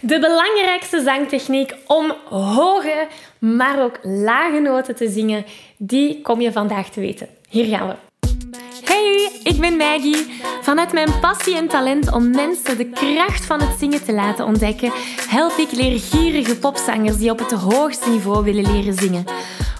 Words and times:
De 0.00 0.18
belangrijkste 0.18 1.02
zangtechniek 1.02 1.74
om 1.86 2.12
hoge, 2.28 3.06
maar 3.38 3.82
ook 3.82 3.98
lage 4.02 4.58
noten 4.60 4.96
te 4.96 5.08
zingen, 5.08 5.44
die 5.76 6.20
kom 6.22 6.40
je 6.40 6.52
vandaag 6.52 6.88
te 6.88 7.00
weten. 7.00 7.28
Hier 7.48 7.64
gaan 7.64 7.88
we. 7.88 7.94
Hey, 8.84 9.30
ik 9.42 9.60
ben 9.60 9.76
Maggie. 9.76 10.26
Vanuit 10.62 10.92
mijn 10.92 11.20
passie 11.20 11.56
en 11.56 11.68
talent 11.68 12.12
om 12.12 12.30
mensen 12.30 12.76
de 12.76 12.90
kracht 12.90 13.44
van 13.44 13.60
het 13.60 13.78
zingen 13.78 14.04
te 14.04 14.12
laten 14.12 14.44
ontdekken, 14.44 14.92
help 15.28 15.56
ik 15.56 15.72
leergierige 15.72 16.58
popzangers 16.58 17.16
die 17.16 17.30
op 17.30 17.38
het 17.38 17.52
hoogste 17.52 18.10
niveau 18.10 18.44
willen 18.44 18.72
leren 18.72 18.94
zingen. 18.94 19.24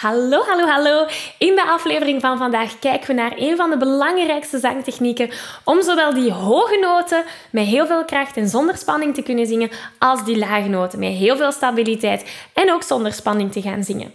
Hallo, 0.00 0.42
hallo, 0.46 0.66
hallo. 0.66 1.06
In 1.38 1.54
de 1.54 1.64
aflevering 1.64 2.20
van 2.20 2.38
vandaag 2.38 2.78
kijken 2.78 3.06
we 3.06 3.12
naar 3.12 3.32
een 3.36 3.56
van 3.56 3.70
de 3.70 3.76
belangrijkste 3.76 4.58
zangtechnieken 4.58 5.30
om 5.64 5.82
zowel 5.82 6.14
die 6.14 6.32
hoge 6.32 6.78
noten 6.78 7.24
met 7.50 7.66
heel 7.66 7.86
veel 7.86 8.04
kracht 8.04 8.36
en 8.36 8.48
zonder 8.48 8.76
spanning 8.76 9.14
te 9.14 9.22
kunnen 9.22 9.46
zingen, 9.46 9.70
als 9.98 10.24
die 10.24 10.38
lage 10.38 10.68
noten 10.68 10.98
met 10.98 11.12
heel 11.12 11.36
veel 11.36 11.52
stabiliteit 11.52 12.30
en 12.52 12.72
ook 12.72 12.82
zonder 12.82 13.12
spanning 13.12 13.52
te 13.52 13.62
gaan 13.62 13.84
zingen. 13.84 14.12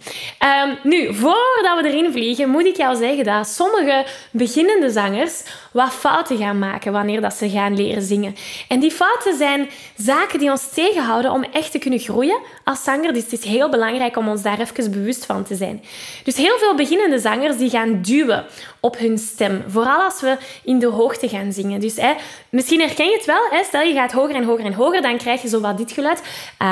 Um, 0.64 0.78
nu, 0.82 1.14
voordat 1.14 1.80
we 1.80 1.88
erin 1.88 2.12
vliegen, 2.12 2.48
moet 2.48 2.66
ik 2.66 2.76
jou 2.76 2.96
zeggen 2.96 3.24
dat 3.24 3.48
sommige 3.48 4.04
beginnende 4.30 4.90
zangers 4.90 5.42
wat 5.72 5.92
fouten 5.92 6.36
gaan 6.36 6.58
maken 6.58 6.92
wanneer 6.92 7.20
dat 7.20 7.34
ze 7.34 7.50
gaan 7.50 7.76
leren 7.76 8.02
zingen. 8.02 8.36
En 8.68 8.80
die 8.80 8.90
fouten 8.90 9.36
zijn 9.36 9.68
zaken 9.96 10.38
die 10.38 10.50
ons 10.50 10.68
tegenhouden 10.68 11.30
om 11.30 11.44
echt 11.52 11.70
te 11.70 11.78
kunnen 11.78 11.98
groeien 11.98 12.38
als 12.64 12.84
zanger. 12.84 13.12
Dus 13.12 13.22
het 13.22 13.32
is 13.32 13.44
heel 13.44 13.68
belangrijk 13.68 14.16
om 14.16 14.28
ons 14.28 14.42
daar 14.42 14.60
even 14.60 14.90
bewust 14.90 15.26
van 15.26 15.44
te 15.44 15.54
zijn. 15.54 15.75
Dus 16.24 16.36
heel 16.36 16.58
veel 16.58 16.74
beginnende 16.74 17.18
zangers 17.18 17.56
die 17.56 17.70
gaan 17.70 18.02
duwen 18.02 18.44
op 18.80 18.98
hun 18.98 19.18
stem. 19.18 19.64
Vooral 19.68 20.02
als 20.02 20.20
we 20.20 20.36
in 20.64 20.78
de 20.78 20.86
hoogte 20.86 21.28
gaan 21.28 21.52
zingen. 21.52 21.80
Dus 21.80 21.96
hè, 21.96 22.12
misschien 22.48 22.80
herken 22.80 23.06
je 23.06 23.16
het 23.16 23.24
wel. 23.24 23.46
Hè? 23.50 23.64
Stel 23.64 23.82
je 23.82 23.94
gaat 23.94 24.12
hoger 24.12 24.34
en 24.34 24.44
hoger 24.44 24.64
en 24.64 24.72
hoger, 24.72 25.02
dan 25.02 25.16
krijg 25.16 25.42
je 25.42 25.48
zo 25.48 25.60
wat 25.60 25.78
dit 25.78 25.92
geluid. 25.92 26.22
Ah, 26.56 26.66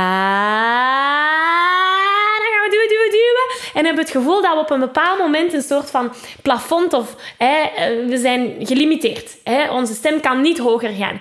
dan 2.38 2.50
gaan 2.52 2.62
we 2.62 2.70
duwen, 2.70 2.88
duwen, 2.88 3.10
duwen. 3.10 3.72
En 3.74 3.84
hebben 3.84 4.04
het 4.04 4.12
gevoel 4.12 4.42
dat 4.42 4.52
we 4.52 4.58
op 4.58 4.70
een 4.70 4.80
bepaald 4.80 5.18
moment 5.18 5.52
een 5.52 5.62
soort 5.62 5.90
van 5.90 6.12
plafond 6.42 6.92
of 6.92 7.16
hè, 7.38 7.60
eh, 7.76 8.08
we 8.08 8.18
zijn 8.18 8.54
gelimiteerd. 8.58 9.36
Hè? 9.44 9.70
Onze 9.70 9.94
stem 9.94 10.20
kan 10.20 10.40
niet 10.40 10.58
hoger 10.58 10.90
gaan. 10.90 11.20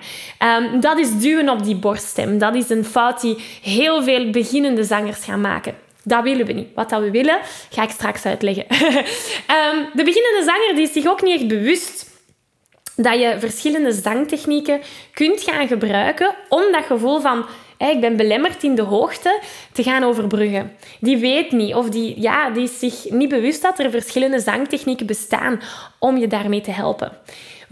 Um, 0.62 0.80
dat 0.80 0.98
is 0.98 1.18
duwen 1.18 1.48
op 1.48 1.64
die 1.64 1.76
borststem. 1.76 2.38
Dat 2.38 2.54
is 2.54 2.70
een 2.70 2.84
fout 2.84 3.20
die 3.20 3.36
heel 3.62 4.02
veel 4.02 4.30
beginnende 4.30 4.84
zangers 4.84 5.24
gaan 5.24 5.40
maken. 5.40 5.83
Dat 6.04 6.22
willen 6.22 6.46
we 6.46 6.52
niet. 6.52 6.68
Wat 6.74 6.90
dat 6.90 7.00
we 7.00 7.10
willen, 7.10 7.38
ga 7.70 7.82
ik 7.82 7.90
straks 7.90 8.26
uitleggen. 8.26 8.64
um, 8.70 9.88
de 9.98 10.04
beginnende 10.04 10.42
zanger 10.44 10.74
die 10.74 10.84
is 10.84 10.92
zich 10.92 11.06
ook 11.06 11.22
niet 11.22 11.40
echt 11.40 11.48
bewust 11.48 12.12
dat 12.96 13.20
je 13.20 13.36
verschillende 13.38 13.92
zangtechnieken 13.92 14.80
kunt 15.12 15.40
gaan 15.40 15.66
gebruiken 15.66 16.34
om 16.48 16.62
dat 16.72 16.84
gevoel 16.84 17.20
van 17.20 17.46
ik 17.78 18.00
ben 18.00 18.16
belemmerd 18.16 18.62
in 18.62 18.74
de 18.74 18.82
hoogte 18.82 19.40
te 19.72 19.82
gaan 19.82 20.04
overbruggen. 20.04 20.72
Die 21.00 21.16
weet 21.16 21.52
niet 21.52 21.74
of 21.74 21.88
die, 21.88 22.20
ja, 22.20 22.50
die 22.50 22.62
is 22.62 22.78
zich 22.78 23.10
niet 23.10 23.28
bewust 23.28 23.62
dat 23.62 23.78
er 23.78 23.90
verschillende 23.90 24.40
zangtechnieken 24.40 25.06
bestaan 25.06 25.60
om 25.98 26.16
je 26.16 26.26
daarmee 26.26 26.60
te 26.60 26.70
helpen. 26.70 27.12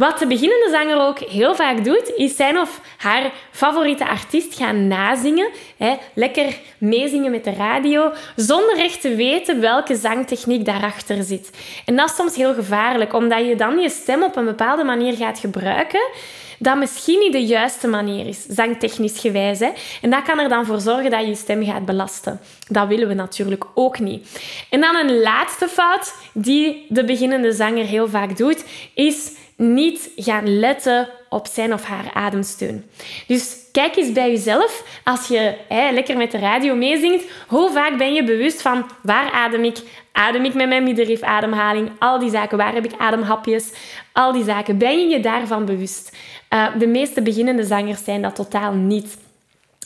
Wat 0.03 0.19
de 0.19 0.27
beginnende 0.27 0.69
zanger 0.71 1.01
ook 1.01 1.19
heel 1.19 1.55
vaak 1.55 1.85
doet, 1.85 2.13
is 2.17 2.37
zijn 2.37 2.59
of 2.59 2.81
haar 2.97 3.33
favoriete 3.51 4.09
artiest 4.09 4.55
gaan 4.55 4.87
nazingen. 4.87 5.51
Hè, 5.77 5.95
lekker 6.15 6.59
meezingen 6.79 7.31
met 7.31 7.45
de 7.45 7.53
radio, 7.53 8.13
zonder 8.37 8.79
echt 8.79 9.01
te 9.01 9.15
weten 9.15 9.61
welke 9.61 9.97
zangtechniek 9.97 10.65
daarachter 10.65 11.23
zit. 11.23 11.51
En 11.85 11.97
dat 11.97 12.11
is 12.11 12.17
soms 12.17 12.37
heel 12.37 12.55
gevaarlijk, 12.55 13.13
omdat 13.13 13.47
je 13.47 13.57
dan 13.57 13.79
je 13.79 13.91
stem 13.91 14.23
op 14.23 14.37
een 14.37 14.45
bepaalde 14.45 14.85
manier 14.85 15.17
gaat 15.17 15.39
gebruiken 15.39 16.11
dat 16.59 16.77
misschien 16.77 17.19
niet 17.19 17.33
de 17.33 17.47
juiste 17.47 17.89
manier 17.89 18.27
is, 18.27 18.47
zangtechnisch 18.49 19.19
gewijs. 19.19 19.59
Hè? 19.59 19.71
En 20.03 20.11
dat 20.11 20.23
kan 20.23 20.39
er 20.39 20.49
dan 20.49 20.67
voor 20.67 20.81
zorgen 20.81 21.11
dat 21.11 21.21
je 21.21 21.27
je 21.27 21.35
stem 21.35 21.65
gaat 21.65 21.85
belasten. 21.85 22.41
Dat 22.69 22.89
willen 22.89 23.09
we 23.09 23.15
natuurlijk 23.15 23.65
ook 23.75 23.99
niet. 23.99 24.41
En 24.71 24.81
dan 24.81 24.97
een 24.97 25.21
laatste 25.21 25.69
fout 25.69 26.15
die 26.33 26.87
de 26.89 27.05
beginnende 27.05 27.53
zanger 27.53 27.85
heel 27.85 28.09
vaak 28.09 28.37
doet, 28.37 28.65
is 28.95 29.33
niet 29.63 30.11
gaan 30.17 30.59
letten 30.59 31.09
op 31.29 31.47
zijn 31.47 31.73
of 31.73 31.85
haar 31.85 32.11
ademsteun. 32.15 32.85
Dus 33.27 33.57
kijk 33.73 33.97
eens 33.97 34.13
bij 34.13 34.31
jezelf, 34.31 35.01
als 35.05 35.29
je 35.29 35.55
lekker 35.69 36.17
met 36.17 36.31
de 36.31 36.39
radio 36.39 36.75
meezingt, 36.75 37.25
hoe 37.49 37.71
vaak 37.73 37.99
ben 37.99 38.15
je 38.15 38.25
bewust 38.25 38.63
van 38.63 38.85
waar 39.03 39.31
adem 39.31 39.65
ik? 39.65 39.79
Adem 40.13 40.45
ik 40.45 40.55
met 40.55 40.69
mijn 40.69 40.83
middenrif 40.83 41.23
ademhaling? 41.23 41.91
Al 41.99 42.19
die 42.19 42.31
zaken. 42.31 42.59
Waar 42.59 42.75
heb 42.75 42.85
ik 42.85 42.99
ademhapjes? 42.99 43.73
Al 44.13 44.33
die 44.33 44.45
zaken. 44.45 44.79
Ben 44.79 45.01
je 45.01 45.09
je 45.09 45.21
daarvan 45.21 45.65
bewust? 45.65 46.17
Uh, 46.51 46.67
de 46.79 46.87
meeste 46.87 47.23
beginnende 47.23 47.65
zangers 47.65 48.05
zijn 48.05 48.23
dat 48.23 48.35
totaal 48.35 48.73
niet. 48.73 49.17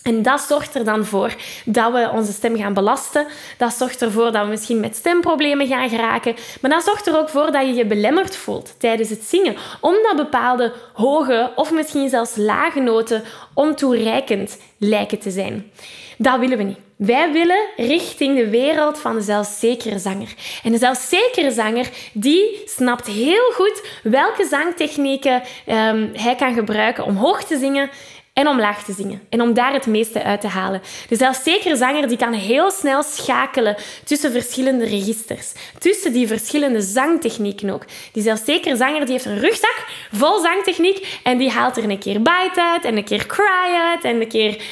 En 0.06 0.22
dat 0.22 0.40
zorgt 0.40 0.74
er 0.74 0.84
dan 0.84 1.04
voor 1.04 1.34
dat 1.64 1.92
we 1.92 2.10
onze 2.12 2.32
stem 2.32 2.56
gaan 2.56 2.74
belasten. 2.74 3.26
Dat 3.58 3.74
zorgt 3.74 4.02
ervoor 4.02 4.32
dat 4.32 4.44
we 4.44 4.50
misschien 4.50 4.80
met 4.80 4.96
stemproblemen 4.96 5.66
gaan 5.66 5.88
geraken. 5.88 6.34
Maar 6.60 6.70
dat 6.70 6.84
zorgt 6.84 7.06
er 7.06 7.18
ook 7.18 7.28
voor 7.28 7.52
dat 7.52 7.66
je 7.66 7.74
je 7.74 7.86
belemmerd 7.86 8.36
voelt 8.36 8.74
tijdens 8.78 9.10
het 9.10 9.22
zingen. 9.22 9.56
Omdat 9.80 10.16
bepaalde 10.16 10.72
hoge 10.92 11.52
of 11.54 11.72
misschien 11.72 12.08
zelfs 12.08 12.36
lage 12.36 12.80
noten 12.80 13.22
ontoereikend 13.54 14.58
lijken 14.78 15.18
te 15.18 15.30
zijn. 15.30 15.70
Dat 16.18 16.38
willen 16.38 16.58
we 16.58 16.62
niet. 16.62 16.78
Wij 16.96 17.32
willen 17.32 17.66
richting 17.76 18.36
de 18.36 18.48
wereld 18.48 18.98
van 18.98 19.14
de 19.14 19.22
zelfzekere 19.22 19.98
zanger. 19.98 20.34
En 20.62 20.72
de 20.72 20.78
zelfzekere 20.78 21.50
zanger 21.50 21.88
die 22.12 22.62
snapt 22.64 23.06
heel 23.06 23.50
goed 23.52 23.82
welke 24.02 24.46
zangtechnieken 24.50 25.42
um, 25.66 26.10
hij 26.12 26.34
kan 26.38 26.54
gebruiken 26.54 27.04
om 27.04 27.16
hoog 27.16 27.44
te 27.44 27.58
zingen 27.58 27.90
en 28.36 28.48
om 28.48 28.60
laag 28.60 28.84
te 28.84 28.92
zingen. 28.92 29.22
En 29.28 29.40
om 29.40 29.54
daar 29.54 29.72
het 29.72 29.86
meeste 29.86 30.22
uit 30.22 30.40
te 30.40 30.46
halen. 30.46 30.82
De 31.08 31.16
zelfzekere 31.16 31.76
zanger 31.76 32.08
die 32.08 32.16
kan 32.16 32.32
heel 32.32 32.70
snel 32.70 33.02
schakelen 33.02 33.76
tussen 34.04 34.32
verschillende 34.32 34.84
registers. 34.84 35.52
Tussen 35.78 36.12
die 36.12 36.26
verschillende 36.26 36.80
zangtechnieken 36.80 37.70
ook. 37.70 37.84
Die 38.12 38.22
zelfzekere 38.22 38.76
zanger 38.76 39.00
die 39.00 39.12
heeft 39.12 39.24
een 39.24 39.38
rugzak 39.38 39.84
vol 40.12 40.40
zangtechniek. 40.40 41.20
En 41.22 41.38
die 41.38 41.50
haalt 41.50 41.76
er 41.76 41.90
een 41.90 41.98
keer 41.98 42.22
bite 42.22 42.62
uit 42.62 42.84
en 42.84 42.96
een 42.96 43.04
keer 43.04 43.26
cry 43.26 43.74
uit 43.90 44.04
en 44.04 44.20
een 44.20 44.28
keer 44.28 44.62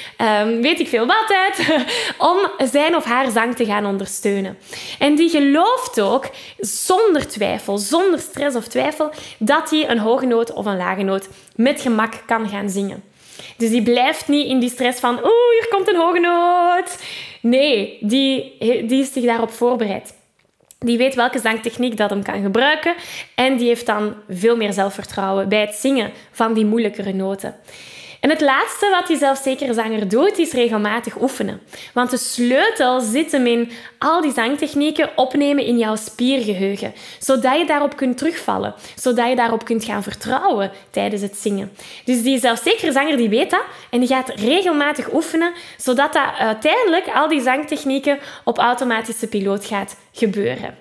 um, 0.43 0.63
weet 0.63 0.81
ik 0.81 0.89
veel 0.89 1.07
wat 1.07 1.35
uit. 1.47 1.85
om 2.31 2.67
zijn 2.71 2.97
of 2.97 3.05
haar 3.05 3.31
zang 3.31 3.57
te 3.57 3.65
gaan 3.65 3.87
ondersteunen. 3.87 4.59
En 4.99 5.15
die 5.15 5.29
gelooft 5.29 6.01
ook 6.01 6.31
zonder 6.59 7.29
twijfel, 7.29 7.79
zonder 7.79 8.19
stress 8.19 8.57
of 8.57 8.67
twijfel, 8.69 9.11
dat 9.39 9.71
hij 9.71 9.91
een 9.91 9.99
hoge 9.99 10.27
noot 10.27 10.53
of 10.53 10.67
een 10.67 10.77
lage 10.77 11.03
noot 11.03 11.29
met 11.57 11.81
gemak 11.81 12.13
kan 12.27 12.49
gaan 12.49 12.71
zingen. 12.71 13.13
Dus 13.57 13.71
die 13.71 13.83
blijft 13.83 14.29
niet 14.29 14.47
in 14.47 14.59
die 14.59 14.71
stress 14.71 15.01
van, 15.01 15.15
oeh, 15.15 15.51
hier 15.59 15.67
komt 15.71 15.89
een 15.89 15.97
hoge 15.97 16.21
noot. 16.21 17.03
Nee, 17.41 17.99
die, 18.01 18.57
die 18.59 19.01
is 19.01 19.13
zich 19.13 19.25
daarop 19.25 19.51
voorbereid. 19.51 20.15
Die 20.79 20.99
weet 20.99 21.15
welke 21.15 21.39
zangtechniek 21.39 21.97
dat 21.97 22.11
hem 22.11 22.23
kan 22.23 22.43
gebruiken 22.43 22.95
en 23.35 23.57
die 23.57 23.67
heeft 23.67 23.87
dan 23.87 24.15
veel 24.29 24.57
meer 24.57 24.73
zelfvertrouwen 24.73 25.49
bij 25.49 25.61
het 25.61 25.75
zingen 25.75 26.13
van 26.31 26.55
die 26.55 26.65
moeilijkere 26.65 27.13
noten. 27.13 27.57
En 28.25 28.31
het 28.31 28.41
laatste 28.41 28.91
wat 28.91 29.07
die 29.07 29.17
zelfzekere 29.17 29.75
zanger 29.75 30.09
doet, 30.09 30.39
is 30.39 30.53
regelmatig 30.53 31.21
oefenen. 31.21 31.61
Want 31.95 32.11
de 32.11 32.17
sleutel 32.17 33.01
zit 33.01 33.33
hem 33.33 33.47
in 33.47 33.71
al 33.99 34.21
die 34.21 34.33
zangtechnieken 34.33 35.11
opnemen 35.17 35.65
in 35.65 35.79
jouw 35.79 35.97
spiergeheugen. 35.97 36.95
Zodat 37.19 37.59
je 37.59 37.67
daarop 37.67 37.97
kunt 37.97 38.19
terugvallen. 38.19 38.75
Zodat 38.95 39.29
je 39.29 39.37
daarop 39.37 39.65
kunt 39.65 39.85
gaan 39.85 40.03
vertrouwen 40.03 40.71
tijdens 40.91 41.23
het 41.23 41.37
zingen. 41.37 41.73
Dus 42.05 42.23
die 42.23 42.39
zelfzekere 42.39 42.93
zanger 42.93 43.17
die 43.17 43.29
weet 43.29 43.51
dat 43.51 43.65
en 43.91 44.01
die 44.01 44.09
gaat 44.09 44.33
regelmatig 44.35 45.13
oefenen, 45.13 45.53
zodat 45.77 46.13
dat 46.13 46.29
uiteindelijk 46.39 47.07
al 47.15 47.29
die 47.29 47.41
zangtechnieken 47.41 48.19
op 48.45 48.59
automatische 48.59 49.27
piloot 49.27 49.65
gaat 49.65 49.97
gebeuren. 50.13 50.75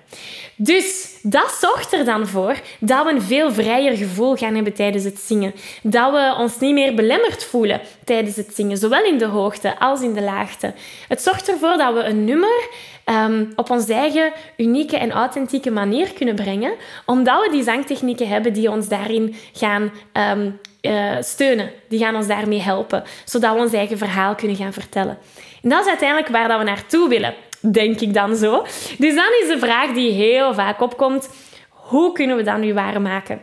Dus 0.56 1.12
dat 1.22 1.56
zorgt 1.60 1.92
er 1.92 2.04
dan 2.04 2.26
voor 2.26 2.56
dat 2.78 3.04
we 3.04 3.10
een 3.10 3.22
veel 3.22 3.52
vrijer 3.52 3.96
gevoel 3.96 4.36
gaan 4.36 4.54
hebben 4.54 4.72
tijdens 4.72 5.04
het 5.04 5.18
zingen. 5.18 5.54
Dat 5.82 6.12
we 6.12 6.34
ons 6.38 6.58
niet 6.58 6.74
meer 6.74 6.94
belemmerd 6.94 7.33
voelen 7.42 7.80
tijdens 8.04 8.36
het 8.36 8.54
zingen, 8.54 8.76
zowel 8.76 9.04
in 9.04 9.18
de 9.18 9.26
hoogte 9.26 9.78
als 9.78 10.00
in 10.00 10.12
de 10.12 10.22
laagte. 10.22 10.74
Het 11.08 11.22
zorgt 11.22 11.48
ervoor 11.48 11.76
dat 11.76 11.94
we 11.94 12.02
een 12.02 12.24
nummer 12.24 12.68
um, 13.04 13.52
op 13.56 13.70
onze 13.70 13.94
eigen 13.94 14.32
unieke 14.56 14.96
en 14.98 15.10
authentieke 15.10 15.70
manier 15.70 16.12
kunnen 16.12 16.34
brengen, 16.34 16.72
omdat 17.06 17.44
we 17.44 17.50
die 17.50 17.62
zangtechnieken 17.62 18.28
hebben 18.28 18.52
die 18.52 18.70
ons 18.70 18.88
daarin 18.88 19.34
gaan 19.52 19.92
um, 20.32 20.60
uh, 20.82 21.16
steunen. 21.20 21.70
Die 21.88 21.98
gaan 21.98 22.16
ons 22.16 22.26
daarmee 22.26 22.60
helpen, 22.60 23.04
zodat 23.24 23.54
we 23.54 23.60
ons 23.60 23.72
eigen 23.72 23.98
verhaal 23.98 24.34
kunnen 24.34 24.56
gaan 24.56 24.72
vertellen. 24.72 25.18
En 25.62 25.68
dat 25.68 25.80
is 25.80 25.88
uiteindelijk 25.88 26.28
waar 26.28 26.48
dat 26.48 26.58
we 26.58 26.64
naartoe 26.64 27.08
willen 27.08 27.34
denk 27.72 28.00
ik 28.00 28.14
dan 28.14 28.36
zo. 28.36 28.62
Dus 28.98 29.14
dan 29.14 29.30
is 29.42 29.48
de 29.48 29.58
vraag 29.58 29.92
die 29.92 30.12
heel 30.12 30.54
vaak 30.54 30.80
opkomt: 30.80 31.28
hoe 31.68 32.12
kunnen 32.12 32.36
we 32.36 32.42
dat 32.42 32.58
nu 32.58 32.74
waarmaken? 32.74 33.40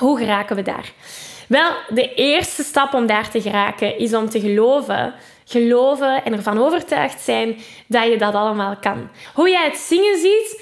Hoe 0.00 0.18
geraken 0.18 0.56
we 0.56 0.62
daar? 0.62 0.92
Wel, 1.48 1.70
de 1.88 2.14
eerste 2.14 2.62
stap 2.62 2.94
om 2.94 3.06
daar 3.06 3.30
te 3.30 3.40
geraken 3.40 3.98
is 3.98 4.14
om 4.14 4.28
te 4.28 4.40
geloven. 4.40 5.14
Geloven 5.44 6.24
en 6.24 6.32
ervan 6.32 6.58
overtuigd 6.58 7.20
zijn 7.20 7.56
dat 7.86 8.04
je 8.04 8.16
dat 8.18 8.34
allemaal 8.34 8.76
kan. 8.76 9.08
Hoe 9.34 9.50
jij 9.50 9.64
het 9.64 9.76
zingen 9.76 10.18
ziet, 10.18 10.60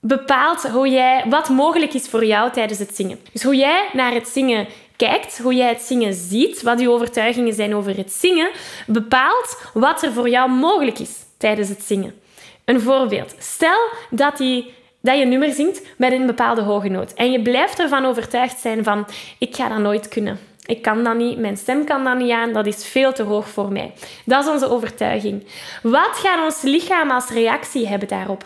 bepaalt 0.00 0.62
hoe 0.62 0.88
jij, 0.88 1.24
wat 1.28 1.48
mogelijk 1.48 1.94
is 1.94 2.08
voor 2.08 2.24
jou 2.24 2.52
tijdens 2.52 2.78
het 2.78 2.96
zingen. 2.96 3.20
Dus 3.32 3.42
hoe 3.42 3.56
jij 3.56 3.88
naar 3.92 4.12
het 4.12 4.28
zingen 4.28 4.66
kijkt, 4.96 5.38
hoe 5.38 5.54
jij 5.54 5.68
het 5.68 5.82
zingen 5.82 6.14
ziet, 6.14 6.62
wat 6.62 6.80
je 6.80 6.90
overtuigingen 6.90 7.54
zijn 7.54 7.74
over 7.74 7.96
het 7.96 8.12
zingen, 8.12 8.50
bepaalt 8.86 9.62
wat 9.74 10.02
er 10.02 10.12
voor 10.12 10.28
jou 10.28 10.50
mogelijk 10.50 10.98
is 10.98 11.10
tijdens 11.38 11.68
het 11.68 11.82
zingen. 11.82 12.20
Een 12.64 12.80
voorbeeld. 12.80 13.34
Stel 13.38 13.90
dat, 14.10 14.36
die, 14.36 14.74
dat 15.00 15.18
je 15.18 15.24
nummer 15.24 15.52
zingt 15.52 15.82
met 15.96 16.12
een 16.12 16.26
bepaalde 16.26 16.60
hoge 16.60 16.88
noot 16.88 17.14
en 17.14 17.30
je 17.30 17.42
blijft 17.42 17.78
ervan 17.78 18.04
overtuigd 18.04 18.60
zijn 18.60 18.84
van 18.84 19.06
ik 19.38 19.56
ga 19.56 19.68
dat 19.68 19.78
nooit 19.78 20.08
kunnen. 20.08 20.38
Ik 20.66 20.82
kan 20.82 21.04
dat 21.04 21.16
niet, 21.16 21.38
mijn 21.38 21.56
stem 21.56 21.84
kan 21.84 22.04
dat 22.04 22.18
niet 22.18 22.30
aan, 22.30 22.52
dat 22.52 22.66
is 22.66 22.86
veel 22.86 23.12
te 23.12 23.22
hoog 23.22 23.48
voor 23.48 23.72
mij. 23.72 23.92
Dat 24.24 24.44
is 24.44 24.50
onze 24.50 24.70
overtuiging. 24.70 25.46
Wat 25.82 26.10
gaat 26.12 26.44
ons 26.44 26.62
lichaam 26.62 27.10
als 27.10 27.28
reactie 27.28 27.88
hebben 27.88 28.08
daarop? 28.08 28.44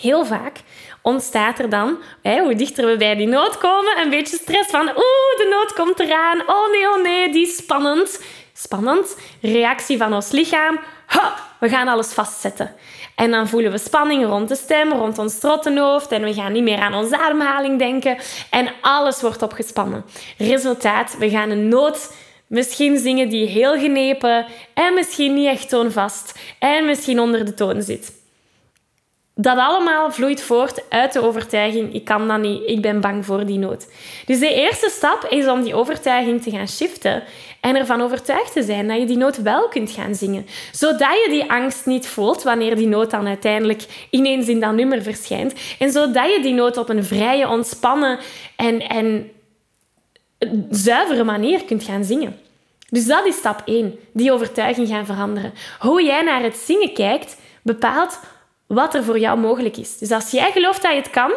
Heel 0.00 0.24
vaak 0.24 0.56
ontstaat 1.02 1.58
er 1.58 1.68
dan, 1.68 1.98
hoe 2.22 2.54
dichter 2.54 2.86
we 2.86 2.96
bij 2.96 3.14
die 3.14 3.26
noot 3.26 3.58
komen, 3.58 3.98
een 3.98 4.10
beetje 4.10 4.36
stress 4.36 4.70
van 4.70 4.88
oeh, 4.88 5.36
de 5.36 5.48
noot 5.50 5.72
komt 5.72 6.00
eraan. 6.00 6.40
Oh 6.46 6.70
nee, 6.70 6.88
oh 6.88 7.02
nee, 7.02 7.32
die 7.32 7.46
is 7.46 7.56
spannend. 7.56 8.22
Spannend. 8.52 9.16
Reactie 9.40 9.98
van 9.98 10.14
ons 10.14 10.30
lichaam. 10.30 10.80
We 11.60 11.68
gaan 11.68 11.88
alles 11.88 12.12
vastzetten. 12.12 12.74
En 13.14 13.30
dan 13.30 13.48
voelen 13.48 13.70
we 13.70 13.78
spanning 13.78 14.24
rond 14.24 14.48
de 14.48 14.56
stem, 14.56 14.92
rond 14.92 15.18
ons 15.18 15.38
trottenhoofd. 15.38 16.12
En 16.12 16.22
we 16.22 16.34
gaan 16.34 16.52
niet 16.52 16.62
meer 16.62 16.78
aan 16.78 16.94
onze 16.94 17.18
ademhaling 17.18 17.78
denken. 17.78 18.18
En 18.50 18.70
alles 18.80 19.20
wordt 19.20 19.42
opgespannen. 19.42 20.04
Resultaat, 20.38 21.16
we 21.18 21.30
gaan 21.30 21.50
een 21.50 21.68
noot 21.68 22.12
misschien 22.46 22.98
zingen 22.98 23.28
die 23.28 23.46
heel 23.46 23.78
genepen 23.78 24.46
en 24.74 24.94
misschien 24.94 25.34
niet 25.34 25.46
echt 25.46 25.68
toonvast 25.68 26.38
en 26.58 26.86
misschien 26.86 27.20
onder 27.20 27.44
de 27.44 27.54
toon 27.54 27.82
zit. 27.82 28.18
Dat 29.34 29.58
allemaal 29.58 30.12
vloeit 30.12 30.42
voort 30.42 30.82
uit 30.88 31.12
de 31.12 31.22
overtuiging: 31.22 31.94
ik 31.94 32.04
kan 32.04 32.28
dat 32.28 32.38
niet, 32.38 32.62
ik 32.66 32.82
ben 32.82 33.00
bang 33.00 33.24
voor 33.24 33.46
die 33.46 33.58
noot. 33.58 33.88
Dus 34.26 34.38
de 34.38 34.54
eerste 34.54 34.90
stap 34.90 35.26
is 35.28 35.46
om 35.46 35.62
die 35.62 35.74
overtuiging 35.74 36.42
te 36.42 36.50
gaan 36.50 36.68
shiften 36.68 37.22
en 37.60 37.76
ervan 37.76 38.00
overtuigd 38.00 38.52
te 38.52 38.62
zijn 38.62 38.88
dat 38.88 38.98
je 38.98 39.06
die 39.06 39.16
noot 39.16 39.42
wel 39.42 39.68
kunt 39.68 39.90
gaan 39.90 40.14
zingen. 40.14 40.46
Zodat 40.72 41.24
je 41.24 41.26
die 41.30 41.50
angst 41.50 41.86
niet 41.86 42.06
voelt 42.06 42.42
wanneer 42.42 42.76
die 42.76 42.86
noot 42.86 43.10
dan 43.10 43.26
uiteindelijk 43.26 44.06
ineens 44.10 44.48
in 44.48 44.60
dat 44.60 44.74
nummer 44.74 45.02
verschijnt. 45.02 45.54
En 45.78 45.90
zodat 45.90 46.34
je 46.34 46.42
die 46.42 46.54
noot 46.54 46.76
op 46.76 46.88
een 46.88 47.04
vrije, 47.04 47.48
ontspannen 47.48 48.18
en, 48.56 48.80
en 48.80 49.30
zuivere 50.70 51.24
manier 51.24 51.64
kunt 51.64 51.84
gaan 51.84 52.04
zingen. 52.04 52.38
Dus 52.88 53.06
dat 53.06 53.26
is 53.26 53.36
stap 53.36 53.62
1, 53.64 53.98
die 54.12 54.32
overtuiging 54.32 54.88
gaan 54.88 55.06
veranderen. 55.06 55.52
Hoe 55.78 56.02
jij 56.02 56.22
naar 56.22 56.42
het 56.42 56.56
zingen 56.56 56.94
kijkt, 56.94 57.36
bepaalt 57.62 58.20
wat 58.66 58.94
er 58.94 59.04
voor 59.04 59.18
jou 59.18 59.38
mogelijk 59.38 59.76
is. 59.76 59.98
Dus 59.98 60.10
als 60.10 60.30
jij 60.30 60.52
gelooft 60.52 60.82
dat 60.82 60.92
je 60.92 60.96
het 60.98 61.10
kan, 61.10 61.32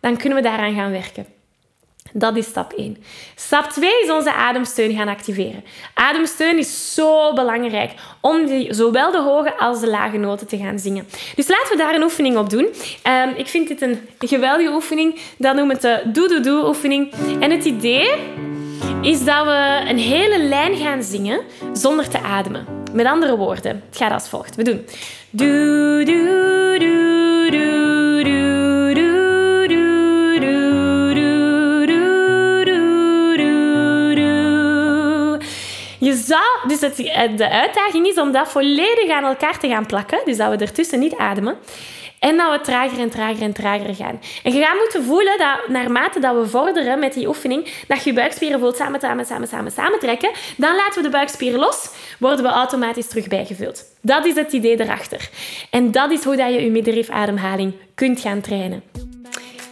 dan 0.00 0.16
kunnen 0.16 0.38
we 0.38 0.48
daaraan 0.48 0.74
gaan 0.74 0.90
werken. 0.90 1.37
Dat 2.12 2.36
is 2.36 2.46
stap 2.46 2.72
1. 2.72 2.96
Stap 3.34 3.70
2 3.70 3.90
is 4.02 4.10
onze 4.10 4.32
ademsteun 4.32 4.96
gaan 4.96 5.08
activeren. 5.08 5.64
Ademsteun 5.94 6.58
is 6.58 6.94
zo 6.94 7.32
belangrijk 7.32 7.92
om 8.20 8.46
die, 8.46 8.74
zowel 8.74 9.10
de 9.10 9.20
hoge 9.22 9.58
als 9.58 9.80
de 9.80 9.88
lage 9.88 10.16
noten 10.16 10.46
te 10.46 10.56
gaan 10.56 10.78
zingen. 10.78 11.06
Dus 11.34 11.48
laten 11.48 11.70
we 11.70 11.76
daar 11.76 11.94
een 11.94 12.02
oefening 12.02 12.36
op 12.36 12.50
doen. 12.50 12.64
Um, 12.64 13.34
ik 13.36 13.46
vind 13.46 13.68
dit 13.68 13.82
een 13.82 14.00
geweldige 14.18 14.72
oefening. 14.72 15.20
Dat 15.38 15.54
noemen 15.54 15.76
we 15.76 15.82
de 15.82 16.10
doe-doe-doe 16.12 16.66
oefening. 16.66 17.12
En 17.40 17.50
het 17.50 17.64
idee 17.64 18.10
is 19.02 19.24
dat 19.24 19.44
we 19.44 19.84
een 19.88 19.98
hele 19.98 20.38
lijn 20.38 20.76
gaan 20.76 21.02
zingen 21.02 21.40
zonder 21.72 22.08
te 22.08 22.20
ademen. 22.20 22.66
Met 22.92 23.06
andere 23.06 23.36
woorden, 23.36 23.82
het 23.88 23.96
gaat 23.96 24.12
als 24.12 24.28
volgt. 24.28 24.56
We 24.56 24.62
doen 24.62 24.84
doe, 25.30 26.04
Dus 36.66 36.80
het, 36.80 36.96
de 37.36 37.48
uitdaging 37.50 38.06
is 38.06 38.18
om 38.18 38.32
dat 38.32 38.48
volledig 38.48 39.10
aan 39.10 39.24
elkaar 39.24 39.58
te 39.58 39.68
gaan 39.68 39.86
plakken, 39.86 40.20
dus 40.24 40.36
dat 40.36 40.50
we 40.50 40.56
ertussen 40.56 40.98
niet 40.98 41.16
ademen. 41.16 41.56
En 42.18 42.36
dat 42.36 42.52
we 42.52 42.60
trager 42.60 42.98
en 42.98 43.10
trager 43.10 43.42
en 43.42 43.52
trager 43.52 43.94
gaan. 43.94 44.20
En 44.42 44.52
je 44.52 44.62
gaat 44.62 44.78
moeten 44.78 45.04
voelen 45.04 45.38
dat 45.38 45.68
naarmate 45.68 46.20
dat 46.20 46.34
we 46.34 46.48
vorderen 46.48 46.98
met 46.98 47.12
die 47.12 47.28
oefening, 47.28 47.68
dat 47.86 48.04
je 48.04 48.12
buikspieren 48.12 48.60
voelt 48.60 48.76
samen, 48.76 49.00
samen, 49.00 49.26
samen, 49.26 49.48
samen, 49.48 49.72
samen 49.72 49.98
trekken. 49.98 50.30
Dan 50.56 50.76
laten 50.76 50.94
we 50.94 51.02
de 51.02 51.08
buikspieren 51.08 51.60
los, 51.60 51.90
worden 52.18 52.44
we 52.44 52.50
automatisch 52.50 53.08
terug 53.08 53.28
bijgevuld. 53.28 53.84
Dat 54.00 54.26
is 54.26 54.34
het 54.34 54.52
idee 54.52 54.80
erachter. 54.80 55.28
En 55.70 55.92
dat 55.92 56.10
is 56.10 56.24
hoe 56.24 56.36
dat 56.36 56.52
je 56.52 56.64
je 56.64 56.70
middenrifademhaling 56.70 57.74
kunt 57.94 58.20
gaan 58.20 58.40
trainen. 58.40 58.82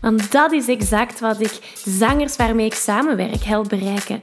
Want 0.00 0.32
dat 0.32 0.52
is 0.52 0.68
exact 0.68 1.20
wat 1.20 1.40
ik 1.40 1.58
zangers 1.84 2.36
waarmee 2.36 2.66
ik 2.66 2.74
samenwerk 2.74 3.44
help 3.44 3.68
bereiken. 3.68 4.22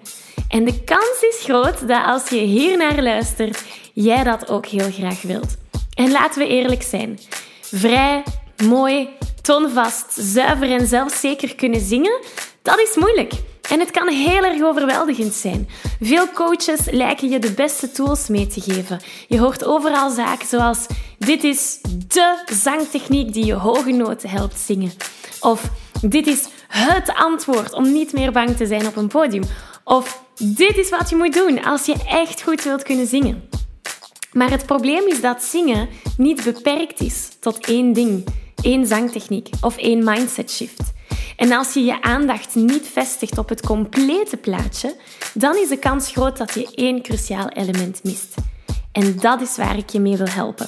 En 0.49 0.65
de 0.65 0.83
kans 0.83 1.17
is 1.29 1.41
groot 1.43 1.87
dat 1.87 2.05
als 2.05 2.29
je 2.29 2.39
hier 2.39 2.77
naar 2.77 3.01
luistert, 3.01 3.63
jij 3.93 4.23
dat 4.23 4.49
ook 4.49 4.65
heel 4.65 4.91
graag 4.91 5.21
wilt. 5.21 5.57
En 5.93 6.11
laten 6.11 6.41
we 6.41 6.47
eerlijk 6.47 6.83
zijn. 6.83 7.19
Vrij, 7.61 8.23
mooi, 8.63 9.09
toonvast, 9.41 10.11
zuiver 10.11 10.71
en 10.71 10.87
zelfzeker 10.87 11.55
kunnen 11.55 11.81
zingen, 11.81 12.19
dat 12.61 12.79
is 12.79 12.95
moeilijk. 12.95 13.33
En 13.69 13.79
het 13.79 13.91
kan 13.91 14.07
heel 14.07 14.43
erg 14.43 14.61
overweldigend 14.61 15.33
zijn. 15.33 15.69
Veel 16.01 16.31
coaches 16.31 16.79
lijken 16.91 17.29
je 17.29 17.39
de 17.39 17.51
beste 17.51 17.91
tools 17.91 18.27
mee 18.27 18.47
te 18.47 18.61
geven. 18.61 18.99
Je 19.27 19.39
hoort 19.39 19.65
overal 19.65 20.09
zaken 20.09 20.47
zoals: 20.47 20.85
dit 21.17 21.43
is 21.43 21.79
de 22.07 22.43
zangtechniek 22.45 23.33
die 23.33 23.45
je 23.45 23.53
hoge 23.53 23.91
noten 23.91 24.29
helpt 24.29 24.59
zingen. 24.59 24.91
Of 25.39 25.69
dit 26.01 26.27
is 26.27 26.47
het 26.67 27.13
antwoord 27.13 27.73
om 27.73 27.93
niet 27.93 28.13
meer 28.13 28.31
bang 28.31 28.57
te 28.57 28.65
zijn 28.65 28.87
op 28.87 28.95
een 28.95 29.07
podium. 29.07 29.43
Of 29.83 30.23
dit 30.37 30.77
is 30.77 30.89
wat 30.89 31.09
je 31.09 31.15
moet 31.15 31.33
doen 31.33 31.63
als 31.63 31.85
je 31.85 31.95
echt 32.07 32.41
goed 32.41 32.63
wilt 32.63 32.83
kunnen 32.83 33.07
zingen. 33.07 33.49
Maar 34.31 34.51
het 34.51 34.65
probleem 34.65 35.07
is 35.07 35.21
dat 35.21 35.43
zingen 35.43 35.89
niet 36.17 36.43
beperkt 36.43 36.99
is 36.99 37.29
tot 37.39 37.65
één 37.65 37.93
ding, 37.93 38.27
één 38.61 38.87
zangtechniek 38.87 39.49
of 39.61 39.77
één 39.77 40.03
mindset 40.03 40.51
shift. 40.51 40.93
En 41.35 41.51
als 41.51 41.73
je 41.73 41.83
je 41.83 42.01
aandacht 42.01 42.55
niet 42.55 42.87
vestigt 42.87 43.37
op 43.37 43.49
het 43.49 43.61
complete 43.61 44.37
plaatje, 44.37 44.95
dan 45.33 45.55
is 45.55 45.69
de 45.69 45.77
kans 45.77 46.11
groot 46.11 46.37
dat 46.37 46.53
je 46.53 46.71
één 46.75 47.01
cruciaal 47.01 47.49
element 47.49 48.03
mist. 48.03 48.33
En 48.91 49.15
dat 49.19 49.41
is 49.41 49.57
waar 49.57 49.77
ik 49.77 49.89
je 49.89 49.99
mee 49.99 50.17
wil 50.17 50.29
helpen. 50.29 50.67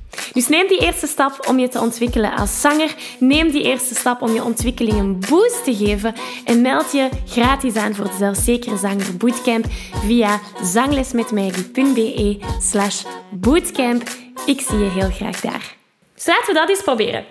Dus 0.33 0.47
neem 0.47 0.67
die 0.67 0.79
eerste 0.79 1.07
stap 1.07 1.47
om 1.47 1.59
je 1.59 1.67
te 1.67 1.79
ontwikkelen 1.79 2.35
als 2.35 2.61
zanger. 2.61 2.95
Neem 3.19 3.51
die 3.51 3.63
eerste 3.63 3.95
stap 3.95 4.21
om 4.21 4.33
je 4.33 4.43
ontwikkeling 4.43 4.99
een 4.99 5.19
boost 5.29 5.63
te 5.63 5.75
geven. 5.75 6.13
En 6.45 6.61
meld 6.61 6.91
je 6.91 7.09
gratis 7.25 7.75
aan 7.75 7.95
voor 7.95 8.05
de 8.05 8.15
Zelfzekere 8.17 8.77
Zanger 8.77 9.17
Bootcamp 9.17 9.65
via 10.05 10.39
zanglesmetmeigie.be 10.63 12.39
slash 12.61 13.03
bootcamp. 13.31 14.09
Ik 14.45 14.61
zie 14.61 14.77
je 14.77 14.89
heel 14.89 15.09
graag 15.09 15.39
daar. 15.39 15.75
Dus 16.15 16.25
laten 16.25 16.47
we 16.47 16.53
dat 16.53 16.69
eens 16.69 16.83
proberen. 16.83 17.25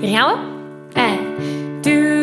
Hier 0.00 0.16
gaan 0.18 0.38
we. 0.92 1.00
Eh. 1.00 2.13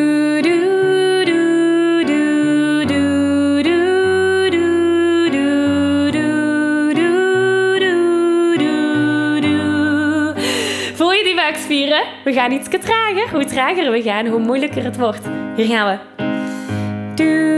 Buikspieren? 11.72 12.04
We 12.24 12.34
gaan 12.34 12.51
iets 12.51 12.70
trager. 12.70 13.30
Hoe 13.32 13.46
trager 13.46 13.92
we 13.92 14.01
gaan, 14.01 14.28
hoe 14.28 14.40
moeilijker 14.40 14.84
het 14.84 14.98
wordt. 14.98 15.28
Hier 15.56 15.66
gaan 15.66 15.88
we. 15.88 16.24
Doe, 17.16 17.50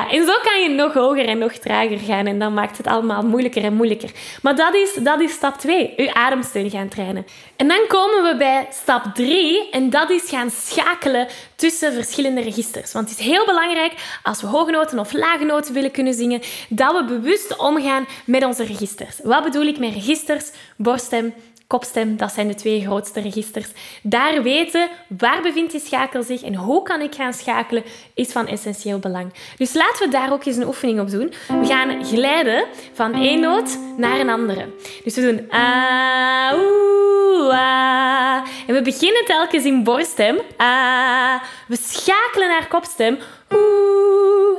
En 0.00 0.26
zo 0.26 0.32
kan 0.42 0.62
je 0.62 0.68
nog 0.68 0.92
hoger 0.92 1.28
en 1.28 1.38
nog 1.38 1.52
trager 1.52 1.98
gaan 1.98 2.26
en 2.26 2.38
dan 2.38 2.54
maakt 2.54 2.76
het 2.76 2.86
allemaal 2.86 3.22
moeilijker 3.22 3.64
en 3.64 3.74
moeilijker. 3.74 4.10
Maar 4.42 4.56
dat 4.56 4.74
is, 4.74 4.94
dat 4.94 5.20
is 5.20 5.32
stap 5.32 5.58
2, 5.58 5.92
je 5.96 6.14
ademsteun 6.14 6.70
gaan 6.70 6.88
trainen. 6.88 7.26
En 7.56 7.68
dan 7.68 7.80
komen 7.88 8.22
we 8.22 8.36
bij 8.36 8.66
stap 8.70 9.04
3 9.14 9.70
en 9.70 9.90
dat 9.90 10.10
is 10.10 10.28
gaan 10.28 10.50
schakelen 10.50 11.28
tussen 11.56 11.92
verschillende 11.92 12.40
registers. 12.40 12.92
Want 12.92 13.10
het 13.10 13.18
is 13.18 13.26
heel 13.26 13.46
belangrijk 13.46 13.92
als 14.22 14.40
we 14.40 14.46
hoge 14.46 14.70
noten 14.70 14.98
of 14.98 15.12
lage 15.12 15.44
noten 15.44 15.74
willen 15.74 15.90
kunnen 15.90 16.14
zingen, 16.14 16.40
dat 16.68 16.96
we 16.96 17.04
bewust 17.04 17.56
omgaan 17.56 18.06
met 18.24 18.44
onze 18.44 18.64
registers. 18.64 19.16
Wat 19.22 19.44
bedoel 19.44 19.66
ik 19.66 19.78
met 19.78 19.92
registers? 19.92 20.50
Borststem, 20.76 21.34
kopstem, 21.72 22.16
dat 22.16 22.32
zijn 22.32 22.48
de 22.48 22.54
twee 22.54 22.80
grootste 22.80 23.20
registers. 23.20 23.68
Daar 24.02 24.42
weten 24.42 24.88
waar 25.18 25.42
bevindt 25.42 25.72
die 25.72 25.80
schakel 25.80 26.22
zich 26.22 26.42
en 26.42 26.54
hoe 26.54 26.82
kan 26.82 27.00
ik 27.00 27.14
gaan 27.14 27.32
schakelen, 27.32 27.84
is 28.14 28.32
van 28.32 28.46
essentieel 28.46 28.98
belang. 28.98 29.32
Dus 29.56 29.74
laten 29.74 30.06
we 30.06 30.12
daar 30.12 30.32
ook 30.32 30.44
eens 30.44 30.56
een 30.56 30.66
oefening 30.66 31.00
op 31.00 31.10
doen. 31.10 31.32
We 31.60 31.66
gaan 31.66 32.04
glijden 32.04 32.64
van 32.92 33.14
één 33.14 33.40
noot 33.40 33.78
naar 33.96 34.20
een 34.20 34.30
andere. 34.30 34.66
Dus 35.04 35.14
we 35.14 35.20
doen 35.20 35.52
a, 35.52 36.54
oe, 36.54 37.52
a. 37.52 38.44
En 38.66 38.74
we 38.74 38.82
beginnen 38.82 39.24
telkens 39.24 39.64
in 39.64 39.84
borststem. 39.84 40.38
A. 40.62 41.42
We 41.68 41.76
schakelen 41.82 42.48
naar 42.48 42.68
kopstem. 42.68 43.18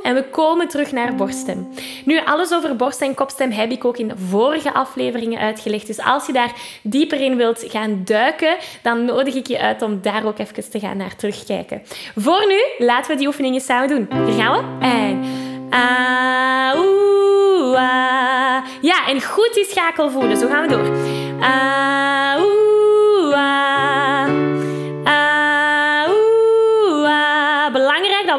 En 0.03 0.15
we 0.15 0.23
komen 0.31 0.67
terug 0.67 0.91
naar 0.91 1.15
borststem. 1.15 1.67
Nu, 2.05 2.19
alles 2.25 2.53
over 2.53 2.75
borst- 2.75 3.01
en 3.01 3.13
kopstem 3.13 3.51
heb 3.51 3.71
ik 3.71 3.85
ook 3.85 3.97
in 3.97 4.11
vorige 4.29 4.73
afleveringen 4.73 5.39
uitgelegd. 5.39 5.87
Dus 5.87 5.99
als 5.99 6.25
je 6.25 6.33
daar 6.33 6.51
dieper 6.81 7.21
in 7.21 7.35
wilt 7.35 7.63
gaan 7.67 8.01
duiken, 8.05 8.55
dan 8.81 9.05
nodig 9.05 9.35
ik 9.35 9.47
je 9.47 9.59
uit 9.59 9.81
om 9.81 10.01
daar 10.01 10.25
ook 10.25 10.39
even 10.39 10.69
te 10.69 10.79
gaan 10.79 10.97
naar 10.97 11.15
terugkijken. 11.15 11.81
Voor 12.15 12.45
nu, 12.47 12.85
laten 12.85 13.11
we 13.11 13.17
die 13.17 13.27
oefeningen 13.27 13.61
samen 13.61 13.87
doen. 13.87 14.07
Hier 14.25 14.43
gaan 14.43 14.79
we. 14.79 14.85
En... 14.85 15.23
A, 15.73 16.75
oeh, 16.77 17.77
a. 17.77 18.63
Ja, 18.81 19.07
en 19.07 19.23
goed 19.23 19.53
die 19.53 19.65
schakel 19.65 20.09
voelen. 20.09 20.37
Zo 20.37 20.47
gaan 20.47 20.67
we 20.67 20.67
door. 20.67 20.91
A, 21.43 22.37
oeh, 22.39 23.37
a. 23.37 24.02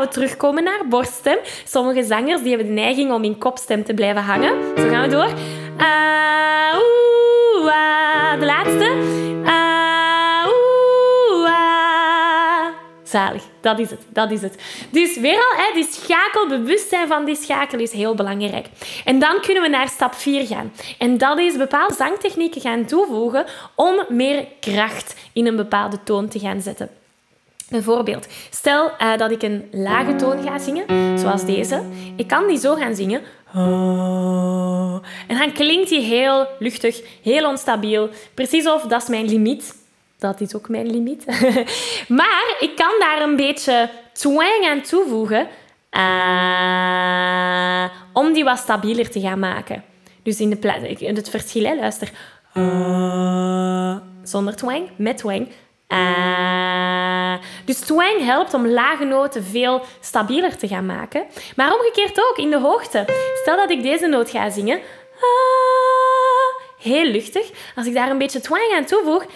terugkomen 0.08 0.64
naar 0.64 0.80
borststem. 0.88 1.38
Sommige 1.64 2.02
zangers 2.02 2.40
die 2.40 2.48
hebben 2.48 2.66
de 2.66 2.80
neiging 2.80 3.12
om 3.12 3.24
in 3.24 3.38
kopstem 3.38 3.84
te 3.84 3.94
blijven 3.94 4.22
hangen. 4.22 4.54
Zo 4.76 4.88
gaan 4.88 5.02
we 5.02 5.08
door. 5.08 5.32
A, 5.80 6.74
oeh, 6.74 7.72
a. 7.72 8.36
De 8.36 8.44
laatste. 8.44 8.92
A, 9.46 10.46
oeh, 10.46 11.48
a. 11.48 12.70
Zalig, 13.02 13.42
dat 13.60 13.78
is 13.78 13.90
het, 13.90 14.00
dat 14.08 14.30
is 14.30 14.42
het. 14.42 14.62
Dus 14.90 15.18
weer 15.18 15.36
al, 15.36 15.64
hè, 15.64 15.74
die 15.74 15.88
schakel, 15.90 16.48
bewustzijn 16.48 17.08
van 17.08 17.24
die 17.24 17.36
schakel 17.36 17.78
is 17.78 17.92
heel 17.92 18.14
belangrijk. 18.14 18.66
En 19.04 19.18
dan 19.18 19.40
kunnen 19.40 19.62
we 19.62 19.68
naar 19.68 19.88
stap 19.88 20.14
4 20.14 20.46
gaan. 20.46 20.72
En 20.98 21.18
dat 21.18 21.38
is 21.38 21.56
bepaalde 21.56 21.94
zangtechnieken 21.94 22.60
gaan 22.60 22.84
toevoegen 22.84 23.46
om 23.74 24.04
meer 24.08 24.46
kracht 24.60 25.16
in 25.32 25.46
een 25.46 25.56
bepaalde 25.56 26.02
toon 26.02 26.28
te 26.28 26.38
gaan 26.38 26.60
zetten. 26.60 26.90
Bijvoorbeeld, 27.74 28.26
stel 28.50 28.90
uh, 29.00 29.16
dat 29.16 29.30
ik 29.30 29.42
een 29.42 29.68
lage 29.70 30.14
toon 30.16 30.42
ga 30.42 30.58
zingen, 30.58 31.18
zoals 31.18 31.44
deze. 31.44 31.82
Ik 32.16 32.26
kan 32.26 32.46
die 32.46 32.58
zo 32.58 32.74
gaan 32.74 32.94
zingen. 32.94 33.22
En 35.26 35.38
dan 35.38 35.52
klinkt 35.52 35.88
die 35.88 36.00
heel 36.00 36.46
luchtig, 36.58 37.02
heel 37.22 37.48
onstabiel. 37.48 38.08
Precies 38.34 38.68
of 38.68 38.82
dat 38.82 39.02
is 39.02 39.08
mijn 39.08 39.28
limiet. 39.28 39.74
Dat 40.18 40.40
is 40.40 40.54
ook 40.54 40.68
mijn 40.68 40.90
limiet. 40.90 41.24
maar 42.20 42.56
ik 42.60 42.72
kan 42.76 42.92
daar 42.98 43.22
een 43.22 43.36
beetje 43.36 43.90
twang 44.12 44.66
aan 44.70 44.80
toevoegen. 44.80 45.46
Uh, 45.90 47.84
om 48.12 48.32
die 48.32 48.44
wat 48.44 48.58
stabieler 48.58 49.10
te 49.10 49.20
gaan 49.20 49.38
maken. 49.38 49.84
Dus 50.22 50.40
in 50.40 50.50
het 51.16 51.30
verschil, 51.30 51.76
luister. 51.76 52.10
Uh, 52.54 53.96
zonder 54.22 54.56
twang, 54.56 54.88
met 54.96 55.16
twang. 55.18 55.48
Dus 57.64 57.78
twang 57.78 58.24
helpt 58.24 58.54
om 58.54 58.68
lage 58.68 59.04
noten 59.04 59.44
veel 59.44 59.82
stabieler 60.00 60.56
te 60.56 60.68
gaan 60.68 60.86
maken. 60.86 61.26
Maar 61.56 61.74
omgekeerd 61.74 62.20
ook 62.30 62.36
in 62.36 62.50
de 62.50 62.58
hoogte. 62.58 63.04
Stel 63.42 63.56
dat 63.56 63.70
ik 63.70 63.82
deze 63.82 64.06
noot 64.06 64.30
ga 64.30 64.50
zingen. 64.50 64.78
Uh, 64.78 64.84
heel 66.78 67.04
luchtig. 67.04 67.50
Als 67.76 67.86
ik 67.86 67.94
daar 67.94 68.10
een 68.10 68.18
beetje 68.18 68.40
twang 68.40 68.72
aan 68.76 68.84
toevoeg. 68.84 69.22
Uh, 69.22 69.28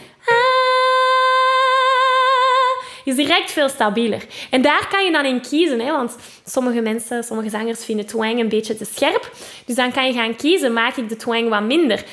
is 3.05 3.17
direct 3.17 3.53
veel 3.53 3.69
stabieler. 3.69 4.27
En 4.51 4.63
daar 4.63 4.89
kan 4.91 5.05
je 5.05 5.13
dan 5.13 5.25
in 5.25 5.41
kiezen, 5.41 5.81
hè, 5.81 5.93
want 5.93 6.17
sommige 6.45 6.81
mensen, 6.81 7.25
sommige 7.25 7.51
zangers 7.51 7.85
vinden 7.85 8.07
twang 8.07 8.41
een 8.41 8.49
beetje 8.49 8.77
te 8.77 8.85
scherp. 8.85 9.31
Dus 9.67 9.77
dan 9.77 9.93
kan 9.93 10.07
je 10.07 10.13
gaan 10.13 10.37
kiezen, 10.37 10.73
maak 10.73 10.97
ik 10.97 11.09
de 11.09 11.17
twang 11.17 11.49
wat 11.49 11.63
minder. 11.63 12.05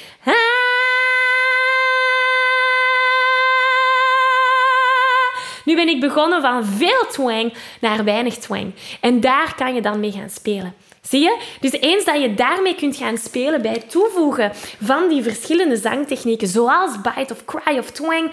Nu 5.66 5.76
ben 5.76 5.88
ik 5.88 6.00
begonnen 6.00 6.42
van 6.42 6.66
veel 6.66 7.08
twang 7.12 7.54
naar 7.82 8.04
weinig 8.04 8.38
twang. 8.38 8.74
En 9.02 9.20
daar 9.20 9.56
kan 9.56 9.74
je 9.74 9.82
dan 9.82 10.00
mee 10.00 10.12
gaan 10.12 10.30
spelen. 10.30 10.74
Zie 11.02 11.20
je? 11.20 11.38
Dus 11.60 11.72
eens 11.72 12.06
dat 12.06 12.22
je 12.22 12.34
daarmee 12.34 12.76
kunt 12.76 12.96
gaan 12.96 13.18
spelen 13.18 13.62
bij 13.62 13.72
het 13.72 13.90
toevoegen 13.90 14.52
van 14.82 15.10
die 15.10 15.24
verschillende 15.24 15.78
zangtechnieken, 15.78 16.48
zoals 16.48 17.02
bite 17.02 17.34
of 17.34 17.46
cry 17.46 17.78
of 17.78 17.92
twang, 17.92 18.32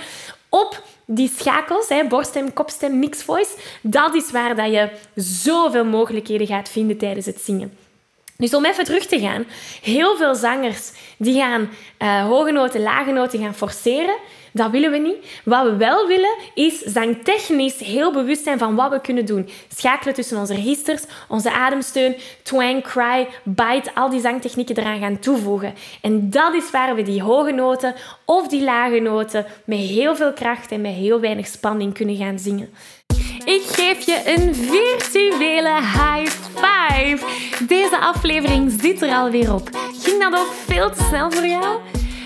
op 0.49 0.83
die 1.07 1.33
schakels, 1.39 1.89
hè, 1.89 2.05
borststem, 2.05 2.53
kopstem, 2.53 2.99
mixed 2.99 3.25
voice, 3.25 3.57
dat 3.83 4.15
is 4.15 4.31
waar 4.31 4.57
dat 4.57 4.71
je 4.71 4.91
zoveel 5.15 5.85
mogelijkheden 5.85 6.47
gaat 6.47 6.69
vinden 6.69 6.99
tijdens 6.99 7.27
het 7.27 7.41
zingen. 7.41 7.77
Dus 8.37 8.55
om 8.55 8.65
even 8.65 8.85
terug 8.85 9.07
te 9.07 9.21
gaan, 9.21 9.47
heel 9.83 10.17
veel 10.17 10.35
zangers 10.35 10.91
die 11.17 11.41
gaan 11.41 11.71
uh, 11.99 12.25
hoge 12.25 12.51
noten, 12.51 12.83
lage 12.83 13.11
noten 13.11 13.39
gaan 13.39 13.55
forceren. 13.55 14.17
Dat 14.53 14.71
willen 14.71 14.91
we 14.91 14.99
niet. 14.99 15.41
Wat 15.45 15.65
we 15.65 15.77
wel 15.77 16.07
willen, 16.07 16.37
is 16.55 16.79
zangtechnisch 16.79 17.79
heel 17.79 18.13
bewust 18.13 18.43
zijn 18.43 18.59
van 18.59 18.75
wat 18.75 18.91
we 18.91 19.01
kunnen 19.01 19.27
doen. 19.27 19.49
Schakelen 19.77 20.15
tussen 20.15 20.39
onze 20.39 20.55
registers, 20.55 21.03
onze 21.29 21.53
ademsteun, 21.53 22.17
twang, 22.43 22.83
cry, 22.83 23.29
bite, 23.43 23.95
al 23.95 24.11
die 24.11 24.21
zangtechnieken 24.21 24.77
eraan 24.77 25.01
gaan 25.01 25.19
toevoegen. 25.19 25.75
En 26.01 26.31
dat 26.31 26.55
is 26.55 26.71
waar 26.71 26.95
we 26.95 27.03
die 27.03 27.23
hoge 27.23 27.53
noten 27.53 27.95
of 28.25 28.49
die 28.49 28.63
lage 28.63 28.99
noten 28.99 29.47
met 29.65 29.79
heel 29.79 30.17
veel 30.17 30.33
kracht 30.33 30.71
en 30.73 30.81
met 30.81 30.93
heel 30.93 31.21
weinig 31.21 31.47
spanning 31.47 31.95
kunnen 31.95 32.17
gaan 32.17 32.39
zingen. 32.39 32.75
Ik 33.45 33.63
geef 33.63 34.07
je 34.07 34.23
een 34.25 34.55
virtuele 34.55 35.81
high 35.81 36.31
five. 36.55 37.19
Deze 37.69 37.99
aflevering 37.99 38.73
zit 38.81 39.03
er 39.03 39.15
alweer 39.15 39.55
op. 39.55 39.69
Ging 40.03 40.23
dat 40.23 40.41
ook 40.41 40.53
veel 40.67 40.91
te 40.91 41.03
snel 41.09 41.31
voor 41.31 41.47
jou? 41.47 41.79